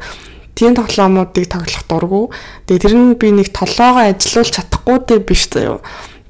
Тийм 0.58 0.74
тоглоомуудыг 0.74 1.46
тоглох 1.46 1.84
дурггүй. 1.86 2.26
Тэгээ 2.66 2.84
тэр 2.84 2.94
нь 2.98 3.18
би 3.18 3.28
нэг 3.34 3.50
толгоогоо 3.54 4.10
ажилуулж 4.10 4.52
чадахгүй 4.58 4.98
дээ 5.06 5.20
биш 5.22 5.50
заяа 5.54 5.82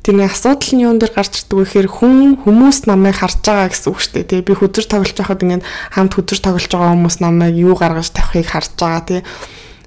Тэрний 0.07 0.24
асуудал 0.24 0.71
нь 0.71 0.88
юун 0.88 1.03
дээр 1.03 1.12
гарч 1.12 1.43
ирдэг 1.43 1.51
вэ 1.51 1.63
гэхээр 1.67 1.89
хүн 1.91 2.39
хүмүүс 2.39 2.88
намайг 2.88 3.19
харж 3.19 3.43
байгаа 3.43 3.67
гэсэн 3.67 3.91
үг 3.91 4.00
шүү 4.00 4.13
дээ. 4.15 4.39
Тэгээ 4.39 4.47
би 4.47 4.53
хөдөр 4.55 4.86
тоглож 4.88 5.15
байхад 5.19 5.43
ингээд 5.43 5.67
хамт 5.67 6.13
хөдөр 6.15 6.39
тоглож 6.47 6.71
байгаа 6.71 6.95
хүмүүс 6.95 7.17
намайг 7.19 7.53
юу 7.59 7.75
гаргаж 7.75 8.07
тавихыг 8.15 8.47
харж 8.47 8.71
байгаа 8.79 9.03
тий. 9.03 9.21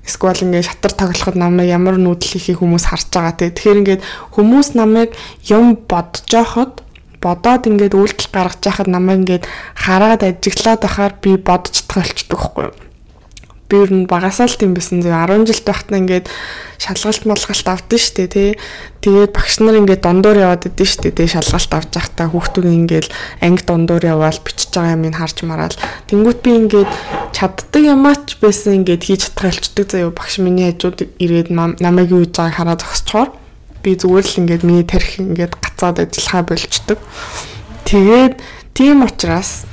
Эсвэл 0.05 0.45
ингээд 0.45 0.69
шатар 0.69 0.93
тоглоход 0.93 1.41
намайг 1.41 1.73
ямар 1.73 1.97
нүүдэл 1.97 2.37
хийхийг 2.37 2.61
хүмүүс 2.61 2.85
харж 2.93 3.09
байгаа 3.09 3.33
тий. 3.41 3.49
Тэгэхээр 3.49 3.81
ингээд 3.81 4.03
хүмүүс 4.37 4.69
намайг 4.77 5.17
юм 5.49 5.81
бодож 5.89 6.29
байхад 6.29 6.85
бодоод 7.21 7.69
ингээд 7.69 7.95
үйлдэл 7.95 8.35
гаргаж 8.35 8.61
байхад 8.65 8.89
намайг 8.89 9.19
ингээд 9.23 9.45
хараад 9.77 10.23
ажиглаад 10.25 10.81
байхаар 10.83 11.15
би 11.23 11.31
бодож 11.37 11.77
тахалчдаг 11.87 12.29
байхгүй 12.33 12.65
юу? 12.69 12.77
би 13.71 13.79
ер 13.79 13.91
нь 13.95 14.11
багасаа 14.11 14.51
л 14.51 14.59
тийм 14.59 14.75
байсан 14.75 14.99
зөв 15.01 15.15
10 15.15 15.47
жилд 15.47 15.65
байхад 15.65 15.89
нь 15.95 16.01
ингээд 16.03 16.27
шалгалт 16.83 17.25
малгалт 17.31 17.69
авдсан 17.71 18.01
шүү 18.03 18.15
дээ 18.19 18.29
тий. 18.35 18.51
Тэгээд 18.99 19.31
багш 19.31 19.55
нар 19.63 19.79
ингээд 19.79 20.03
дондор 20.03 20.37
яваад 20.37 20.67
идэв 20.67 20.89
шүү 20.91 21.03
дээ 21.07 21.15
тий 21.23 21.29
шалгалт 21.31 21.71
авч 21.79 21.91
байхдаа 21.95 22.27
хүүхдүүд 22.35 22.67
ингээд 22.67 23.07
анги 23.47 23.63
дондор 23.63 24.03
яваал 24.03 24.41
бичиж 24.43 24.75
байгаа 24.75 24.99
юм 24.99 25.07
ин 25.07 25.15
харж 25.15 25.39
мараал. 25.47 25.77
Тэнгүүт 26.11 26.41
би 26.43 26.51
ингээд 26.51 26.91
чаддаг 27.31 27.83
ямаач 27.87 28.27
байсан 28.43 28.83
ингээд 28.83 29.07
хийж 29.07 29.31
чадах 29.31 29.55
хэлцдэг 29.55 29.87
заяа 29.87 30.11
багш 30.11 30.43
миний 30.43 30.75
хажууд 30.75 31.07
ирээд 31.23 31.55
намайг 31.55 32.11
юу 32.11 32.27
хийж 32.27 32.35
байгааг 32.35 32.59
хараа 32.59 32.77
зогсчоор 32.77 33.31
би 33.83 33.97
зүгээр 33.97 34.27
л 34.27 34.39
ингээд 34.45 34.63
миний 34.65 34.85
тарих 34.85 35.21
ингээд 35.21 35.57
гацаад 35.57 36.05
ажиллахаа 36.05 36.43
болчдөг. 36.45 36.99
Тэгээд 37.89 38.35
тийм 38.77 39.03
учраас 39.03 39.65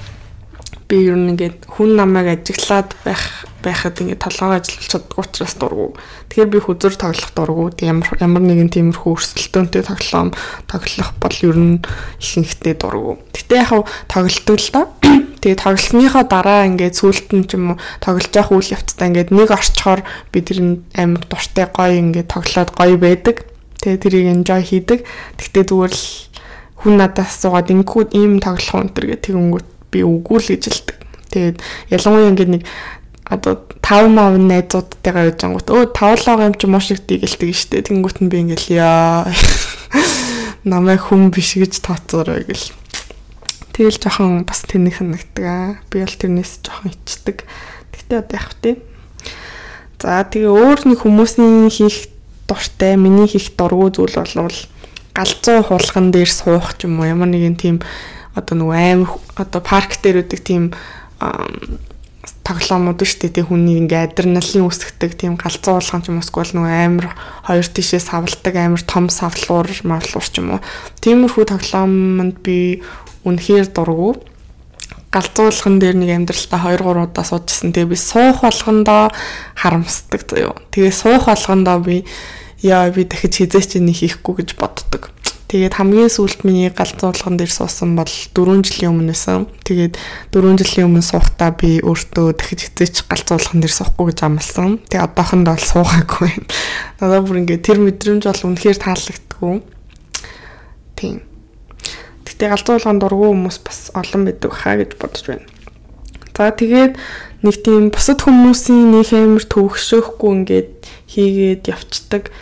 би 0.87 1.03
ер 1.03 1.19
нь 1.19 1.35
ингээд 1.35 1.67
хүн 1.67 1.99
намайг 1.99 2.39
ажиглаад 2.39 2.95
байх 3.03 3.43
байхад 3.59 3.99
ингээд 3.99 4.23
толгойгоо 4.23 4.63
ажиллуулж 4.63 4.87
чаддаг 4.87 5.19
учраас 5.19 5.55
дургу. 5.59 5.99
Тэгэхээр 6.31 6.53
би 6.53 6.59
хүзэр 6.63 6.95
тоглох 6.95 7.31
дургу. 7.35 7.65
Ямар 7.83 8.07
ямар 8.23 8.43
нэгэн 8.47 8.71
тиймэрхүү 8.71 9.11
өрсөлдөөнтэй 9.19 9.83
тоглоом 9.83 10.31
тоглох 10.71 11.11
бол 11.19 11.37
ер 11.43 11.57
нь 11.59 11.83
ихэнхдээ 12.23 12.75
дургу. 12.79 13.19
Гэтэ 13.35 13.55
яг 13.59 13.71
тоглолтог 14.07 14.57
л 14.63 14.71
доо. 14.71 14.85
Тэгээ 15.43 15.59
тоглосныхоо 15.59 16.23
дараа 16.23 16.65
ингээд 16.71 16.95
сүулт 16.95 17.29
нь 17.35 17.45
ч 17.45 17.59
юм 17.59 17.75
уу 17.75 17.81
тоглож 17.99 18.31
явах 18.31 18.55
үйл 18.55 18.73
явцтай 18.73 19.07
ингээд 19.11 19.29
нэг 19.35 19.49
орчхоор 19.51 20.01
би 20.31 20.39
тэр 20.39 20.79
амар 20.95 21.23
дуртай 21.27 21.67
гоё 21.67 21.99
ингээд 21.99 22.31
тоглоод 22.31 22.71
гоё 22.71 22.95
байдаг. 22.95 23.56
Тэгээ 23.88 24.03
тэрийг 24.03 24.27
enjoy 24.36 24.62
хийдэг. 24.67 25.00
Гэтэ 25.39 25.63
зүгээр 25.72 25.94
л 25.96 26.06
хүн 26.84 27.00
надаас 27.00 27.39
суугаад 27.39 27.72
ингэхүүд 27.72 28.20
ийм 28.20 28.44
тоглох 28.44 28.84
өнтер 28.84 29.15
гэх 29.15 29.32
тэгэнгүүт 29.32 29.67
би 29.96 30.03
үгүй 30.03 30.38
л 30.44 30.50
гэж 30.51 30.63
хэлдэг. 30.67 30.98
Тэгээд 31.32 31.58
ялангуяа 31.96 32.32
ингээд 32.36 32.51
нэг 32.51 32.63
одоо 33.32 33.63
5 33.79 34.12
мав 34.12 34.36
найзуудтайгаа 34.36 35.32
явж 35.32 35.39
ангууд 35.39 35.72
өө 35.72 35.84
тавлаа 35.96 36.51
юм 36.51 36.56
чи 36.60 36.67
муу 36.67 36.84
шиг 36.84 37.00
дигэлдэг 37.08 37.56
штэ. 37.56 37.88
Тэнгүүт 37.88 38.20
нь 38.20 38.27
би 38.27 38.44
ингээл 38.44 38.75
яа 38.75 39.32
намайг 40.67 41.08
хүн 41.08 41.32
биш 41.32 41.56
гэж 41.56 41.79
тооцоорой 41.79 42.44
гэл. 42.44 42.75
Тэгэл 43.72 44.03
жоохон 44.03 44.44
бас 44.44 44.67
тэнийх 44.67 45.00
нэгдэг 45.00 45.46
аа. 45.48 45.79
Би 45.88 46.03
бол 46.03 46.12
тэрнээс 46.12 46.60
жоохон 46.60 46.91
ичдэг. 46.91 47.48
Гэтэ 47.96 48.20
одоо 48.20 48.36
явах 48.36 48.56
тий. 48.60 48.75
За 50.03 50.27
тэгээ 50.27 50.51
өөр 50.51 50.79
нэг 50.91 51.00
хүмүүсийн 51.08 51.72
хийх 51.72 52.16
дуртай, 52.47 52.95
миний 52.95 53.27
хийх 53.27 53.53
дургүй 53.59 53.91
зүйл 53.91 54.15
болвол 54.15 54.57
галзуу 55.17 55.63
хулган 55.65 56.11
дээр 56.13 56.29
суух 56.29 56.77
ч 56.77 56.85
юм 56.85 57.01
уу 57.01 57.09
ямар 57.09 57.29
нэгэн 57.29 57.57
тийм 57.57 57.77
одоо 58.37 58.55
нөгөө 58.57 58.77
аим 58.77 59.01
одоо 59.33 59.61
парк 59.65 59.97
дээр 60.01 60.21
үүдэг 60.21 60.41
тийм 60.45 60.63
тоглоомууд 62.45 63.01
шүү 63.01 63.33
дээ. 63.33 63.49
Хүний 63.49 63.81
ингээ 63.81 64.13
адреналин 64.13 64.69
үсгдэг 64.69 65.17
тийм 65.17 65.35
галзуу 65.35 65.81
уулган 65.81 66.05
ч 66.05 66.13
юм 66.13 66.21
уу 66.21 66.23
эсвэл 66.23 66.53
нөгөө 66.53 66.75
амар 66.85 67.07
хоёр 67.43 67.67
тишээ 67.67 68.01
савлдаг 68.03 68.55
амар 68.55 68.83
том 68.85 69.09
савлуур 69.09 69.67
мавлуур 69.83 70.27
ч 70.29 70.39
юм 70.39 70.55
уу. 70.55 70.61
Тиймэрхүү 71.01 71.43
тоглоомонд 71.49 72.37
би 72.45 72.85
үнэхээр 73.25 73.67
дургу. 73.73 74.21
Галзуу 75.11 75.49
уулган 75.49 75.81
дээр 75.81 75.97
нэг 75.97 76.11
амьдралтаа 76.13 76.77
2 76.77 76.83
3 76.85 77.03
удаа 77.09 77.25
суужсэн. 77.25 77.73
Тэгээ 77.73 77.91
би 77.91 77.97
суух 77.97 78.45
болгондоо 78.45 79.11
харамсдаг 79.57 80.21
заяо. 80.29 80.55
Тэгээ 80.71 80.93
суух 80.93 81.27
болгондоо 81.27 81.79
би 81.83 82.05
яа 82.61 82.89
би 82.89 83.05
дахиж 83.05 83.43
хизээч 83.43 83.77
нэг 83.81 83.97
хийхгүй 84.01 84.41
гэж 84.41 84.57
боддог. 84.57 85.11
Тэгээд 85.47 85.79
хамгийн 85.79 86.11
сүүлд 86.11 86.43
миний 86.43 86.67
галзуулган 86.67 87.39
дээр 87.39 87.47
суусан 87.47 87.95
бол 87.95 88.11
4 88.11 88.67
жилийн 88.67 88.91
өмнө 88.91 89.15
байсан. 89.15 89.47
Тэгээд 89.63 89.95
4 90.35 90.59
жилийн 90.59 90.91
өмнө 90.91 91.05
суухдаа 91.07 91.55
би 91.55 91.79
өөртөө 91.79 92.35
дахиж 92.35 92.67
хизээч 92.67 93.07
галзуулган 93.07 93.63
дээр 93.63 93.71
суухгүй 93.71 94.11
гэж 94.11 94.19
амласан. 94.27 94.83
Тэгээд 94.91 95.07
одоохондоо 95.07 95.55
бол 95.55 95.71
суугаагүй 95.71 96.19
байна. 96.27 96.47
Надад 96.99 97.23
бүр 97.23 97.39
ингээд 97.47 97.63
тэр 97.63 97.79
мэдрэмж 97.79 98.23
бол 98.27 98.43
үнэхээр 98.51 98.77
таалагдгүй. 98.83 99.55
Тийм. 100.99 101.23
Гэтэ 102.27 102.51
галзуулган 102.51 102.99
дургу 102.99 103.31
хүмүүс 103.31 103.63
бас 103.63 103.79
олон 103.95 104.27
байдаг 104.27 104.51
хаа 104.51 104.75
гэж 104.83 104.99
бодож 104.99 105.23
байна. 105.31 105.47
За 106.37 106.51
тэгээд 106.53 106.99
нэг 107.44 107.56
тийм 107.62 107.89
бусад 107.94 108.24
хүмүүсийн 108.25 108.98
нэг 108.98 109.13
амар 109.13 109.46
төвөгшөөхгүй 109.46 110.32
ингээд 110.41 110.72
хийгээд 111.12 111.63
явцдаг 111.70 112.34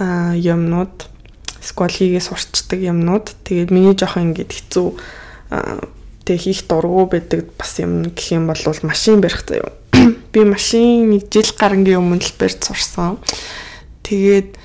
юмнууд 0.00 1.08
сквал 1.64 1.88
хийгээ 1.88 2.20
сурчдаг 2.20 2.80
юмнууд. 2.80 3.32
Тэгээд 3.48 3.72
миний 3.72 3.96
жоохон 3.96 4.34
ингээд 4.34 4.52
хэцүү 4.52 4.88
тэг 6.24 6.38
хийх 6.40 6.64
дургу 6.68 7.08
байдаг 7.08 7.48
бас 7.56 7.80
юм 7.80 8.12
гэх 8.12 8.36
юм 8.36 8.48
бол 8.48 8.60
машин 8.82 9.20
барих 9.20 9.44
заяа. 9.48 9.72
Би 10.32 10.44
машин 10.44 11.10
нэг 11.12 11.28
жил 11.32 11.48
гарангийн 11.56 12.00
өмнө 12.00 12.20
л 12.20 12.36
барьж 12.40 12.64
сурсан. 12.64 13.20
Тэгээд 14.04 14.56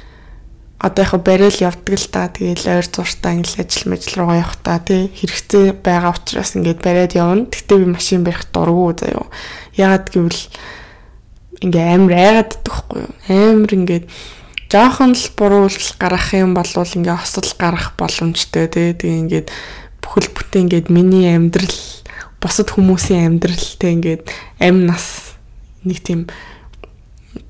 одоо 0.80 1.04
яг 1.04 1.14
барил 1.24 1.52
явдаг 1.52 1.96
л 2.00 2.08
та 2.08 2.32
тэгээд 2.32 2.64
ойр 2.64 2.88
зуртаа 2.88 3.36
ингээл 3.36 3.68
ажил 3.68 3.92
мэл 3.92 4.08
руугаа 4.16 4.40
явах 4.40 4.56
та 4.64 4.80
тий 4.80 5.12
хэрэгцээ 5.12 5.76
байгаа 5.84 6.16
учраас 6.16 6.56
ингээд 6.56 6.80
бариад 6.80 7.14
явна. 7.20 7.52
Тэгтээ 7.52 7.78
би 7.84 7.88
машин 7.92 8.24
барих 8.24 8.48
дургу 8.48 8.96
заяа. 8.96 9.28
Яагаад 9.76 10.08
гэвэл 10.08 10.42
ингээ 11.68 11.84
амар 11.84 12.14
айгаад 12.16 12.52
дахгүй 12.64 13.00
юу. 13.04 13.14
Амар 13.28 13.72
ингээд 13.76 14.06
жоохон 14.72 15.20
л 15.20 15.28
буруул 15.36 15.80
гарах 16.00 16.32
юм 16.32 16.56
бол 16.56 16.72
ингээ 16.72 17.18
хосол 17.20 17.52
гарах 17.60 18.00
боломжтой 18.00 18.72
тий. 18.72 18.96
Тэгээ 18.96 19.20
ингээд 19.20 19.48
бүхэл 20.00 20.32
бүтэн 20.32 20.64
ингээд 20.72 20.88
миний 20.88 21.28
амьдрал 21.36 21.76
бусад 22.40 22.72
хүмүүсийн 22.72 23.36
амьдралтай 23.36 24.00
ингээд 24.00 24.24
амь 24.64 24.88
нас 24.88 25.36
нэг 25.84 26.00
тийм 26.00 26.32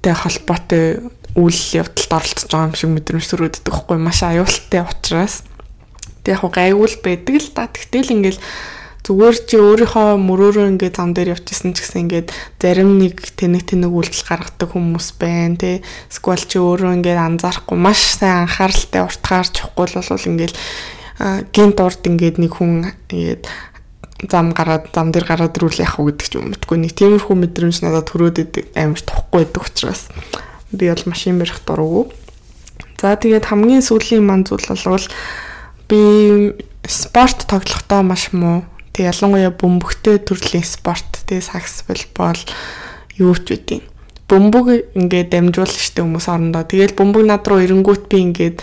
тэ 0.01 0.17
холбоотой 0.17 1.13
үйл 1.37 1.61
явдалд 1.77 2.11
оролцож 2.13 2.49
байгаа 2.49 2.67
юм 2.69 2.75
шиг 2.77 2.89
мэдрэмж 2.93 3.25
төрөөддөг 3.29 3.65
байхгүй 3.69 3.97
маш 4.01 4.19
аюултай 4.25 4.81
учраас 4.81 5.43
тэг 6.23 6.39
яг 6.39 6.43
гайвул 6.53 6.95
байдаг 7.03 7.35
л 7.37 7.49
да. 7.53 7.69
Тэгтэл 7.69 8.13
ингээл 8.15 8.41
зүгээр 9.05 9.37
чи 9.49 9.55
өөрийнхөө 9.57 10.17
мөрөөрөө 10.21 10.65
ингээд 10.75 10.97
зам 10.97 11.13
дээр 11.17 11.33
явчихсан 11.33 11.73
ч 11.73 11.81
гэсэн 11.81 12.01
ингээд 12.05 12.29
зарим 12.61 12.99
нэг 13.01 13.17
тэнэг 13.33 13.63
тэнэг 13.65 13.89
үйлдэл 13.89 14.27
гаргадаг 14.27 14.69
хүмүүс 14.69 15.07
байна 15.17 15.57
тий. 15.57 15.77
Сквал 16.11 16.43
чи 16.43 16.61
өөрөө 16.61 16.99
ингээд 16.99 17.17
анзаарахгүй 17.17 17.77
маш 17.79 18.19
сайн 18.19 18.45
анхааралтай 18.45 19.01
уртгаар 19.01 19.47
чухгул 19.49 19.93
бол 19.97 20.29
ингээд 20.29 20.53
гинт 21.55 21.77
урд 21.79 22.01
ингээд 22.05 22.37
нэг 22.37 22.53
хүн 22.53 22.93
ингээд 23.09 23.43
зам 24.29 24.51
гараад 24.51 24.91
зам 24.91 25.11
дээр 25.15 25.25
гараад 25.25 25.55
ирүүл 25.55 25.79
яах 25.79 25.95
вэ 25.99 26.11
гэдэг 26.11 26.27
ч 26.27 26.33
юм 26.35 26.51
утгүй 26.51 26.77
нэг 26.83 26.91
тиймэрхүү 26.93 27.35
мэдрэмж 27.39 27.77
надад 27.87 28.11
төрөөд 28.11 28.37
амар 28.75 28.99
тохгүй 28.99 29.47
байдаг 29.47 29.63
учраас 29.63 30.11
би 30.71 30.89
бол 30.89 31.03
машин 31.05 31.39
барих 31.39 31.61
дурггүй. 31.65 32.09
За 33.01 33.15
тэгээд 33.15 33.49
хамгийн 33.49 33.85
сүүлийн 33.85 34.25
ман 34.25 34.43
зүйл 34.43 34.65
бол 34.69 35.07
би 35.89 36.01
спорт 36.87 37.47
тоглохдоо 37.47 38.03
маш 38.03 38.33
муу 38.33 38.65
Тэг 38.99 39.13
ялангуяа 39.13 39.53
бөмбөгтэй 39.55 40.17
төрлийн 40.27 40.65
спорт, 40.67 41.21
тэг 41.23 41.39
сакс, 41.39 41.85
волейбол 41.87 42.41
юу 43.15 43.31
ч 43.31 43.55
үгүй. 43.55 43.79
Бөмбөг 44.27 44.91
ингээд 44.91 45.31
дамжуул 45.31 45.71
штэ 45.71 46.03
хүмүүс 46.03 46.27
орондоо. 46.27 46.67
Тэгэл 46.67 46.99
бөмбөг 46.99 47.23
над 47.23 47.47
руу 47.47 47.63
ирэнгүүт 47.63 48.11
би 48.11 48.19
ингээд 48.27 48.59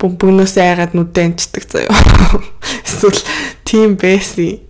бөмбөгнөөс 0.00 0.54
айгаад 0.56 0.96
нүдэ 0.96 1.20
анчдаг 1.28 1.68
заяа. 1.68 1.92
Эсвэл 2.88 3.20
тийм 3.68 4.00
байсан. 4.00 4.64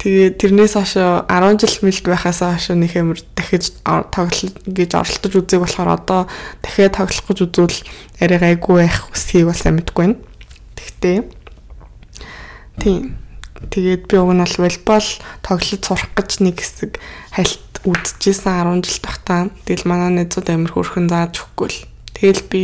Тэгээд 0.00 0.40
тэрнээс 0.40 0.80
хойш 0.80 0.96
10 0.96 1.60
жил 1.60 1.76
мэлд 1.84 2.04
байхаас 2.08 2.40
хойш 2.40 2.72
нэг 2.72 2.96
юмэр 2.96 3.20
дахиж 3.36 3.76
тоглол 3.84 4.48
гэж 4.64 4.90
оролдож 4.96 5.32
үзег 5.36 5.60
болохоор 5.60 5.90
одоо 5.92 6.20
дахиад 6.64 6.96
тоглох 6.96 7.28
гэж 7.28 7.38
үзвэл 7.44 7.78
арай 8.24 8.40
гайгүй 8.40 8.88
байх 8.88 9.12
үсхийг 9.12 9.52
бас 9.52 9.60
амтгүй 9.68 10.16
байна. 10.16 10.16
Тэгтээ 10.72 11.16
тийм. 12.80 13.20
Тэгээд 13.68 14.08
би 14.08 14.16
уг 14.16 14.32
нь 14.32 14.40
бол 14.40 14.56
волейбол 14.56 15.08
тоглож 15.44 15.80
сурах 15.84 16.08
гэж 16.16 16.30
нэг 16.48 16.64
хэсэг 16.64 16.96
хальт 17.36 17.60
үдчихсэн 17.84 18.80
10 18.80 18.88
жил 18.88 19.04
тахтаа. 19.04 19.52
Тэгэл 19.68 19.84
манай 19.84 20.24
найзууд 20.24 20.48
амир 20.48 20.72
хөөрхөн 20.72 21.12
зааж 21.12 21.44
өгөхгүй 21.44 21.68
л. 21.68 21.84
Тэгэл 22.16 22.42
би 22.48 22.62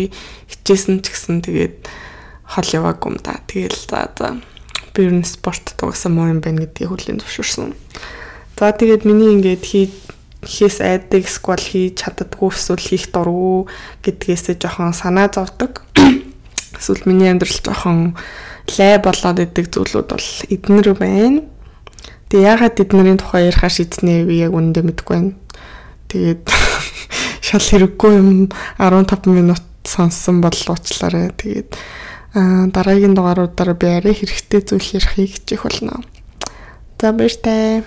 хичээсэн 0.48 1.04
ч 1.04 1.12
гэсэн 1.12 1.44
тэгээд 1.44 1.84
хол 2.48 2.68
яваагүй 2.72 3.12
юм 3.12 3.16
да. 3.20 3.36
Тэгэл 3.44 3.76
за 3.76 4.08
за 4.16 4.40
би 4.96 5.04
ер 5.04 5.12
нь 5.20 5.28
спорт 5.28 5.76
тугсан 5.76 6.16
муу 6.16 6.32
юм 6.32 6.40
байна 6.40 6.64
гэдгийг 6.64 6.88
хүлээн 6.88 7.20
зөвшөөрсөн. 7.20 7.76
За 8.56 8.72
тэгээд 8.72 9.04
миний 9.04 9.36
ингээд 9.36 9.60
хий 9.60 9.92
хийс 10.40 10.80
айдаг 10.80 11.28
сквал 11.28 11.60
хийж 11.60 12.00
чаддаггүй 12.00 12.48
эсвэл 12.48 12.80
хийх 12.80 13.12
дурггүй 13.12 13.68
гэдгээсээ 14.00 14.56
жоохон 14.56 14.96
санаа 14.96 15.28
зовдөг. 15.28 15.84
Эсвэл 16.78 17.04
миний 17.04 17.28
амьдрал 17.28 17.60
жоохон 17.60 18.16
лай 18.78 18.96
болоод 18.98 19.38
идэг 19.42 19.68
зүйлүүд 19.68 20.08
бол 20.08 20.28
эднэр 20.48 20.88
байна. 20.96 21.44
Тэгээ 22.30 22.46
ягаад 22.46 22.80
эднэрийн 22.80 23.20
тухай 23.20 23.50
ярихаар 23.50 23.74
шийдснээ 23.74 24.24
би 24.24 24.40
яг 24.40 24.52
үнэндээ 24.54 24.84
мэдэхгүй 24.86 25.14
байна. 25.16 25.34
Тэгээд 26.08 26.44
шал 27.46 27.62
хэрэггүй 27.62 28.12
юм 28.18 28.30
15 28.78 29.30
минут 29.30 29.62
сонссон 29.84 30.40
бол 30.42 30.54
уучлаарай. 30.54 31.30
Тэгээд 31.34 31.76
дараагийн 32.36 33.16
дугааруудаар 33.16 33.72
би 33.80 33.86
арай 33.96 34.12
хэрэгтэй 34.12 34.60
зүйл 34.60 35.00
ярихыг 35.00 35.30
хичээх 35.32 35.62
болно. 35.64 36.04
За 37.00 37.12
баяр 37.12 37.32
таа. 37.32 37.80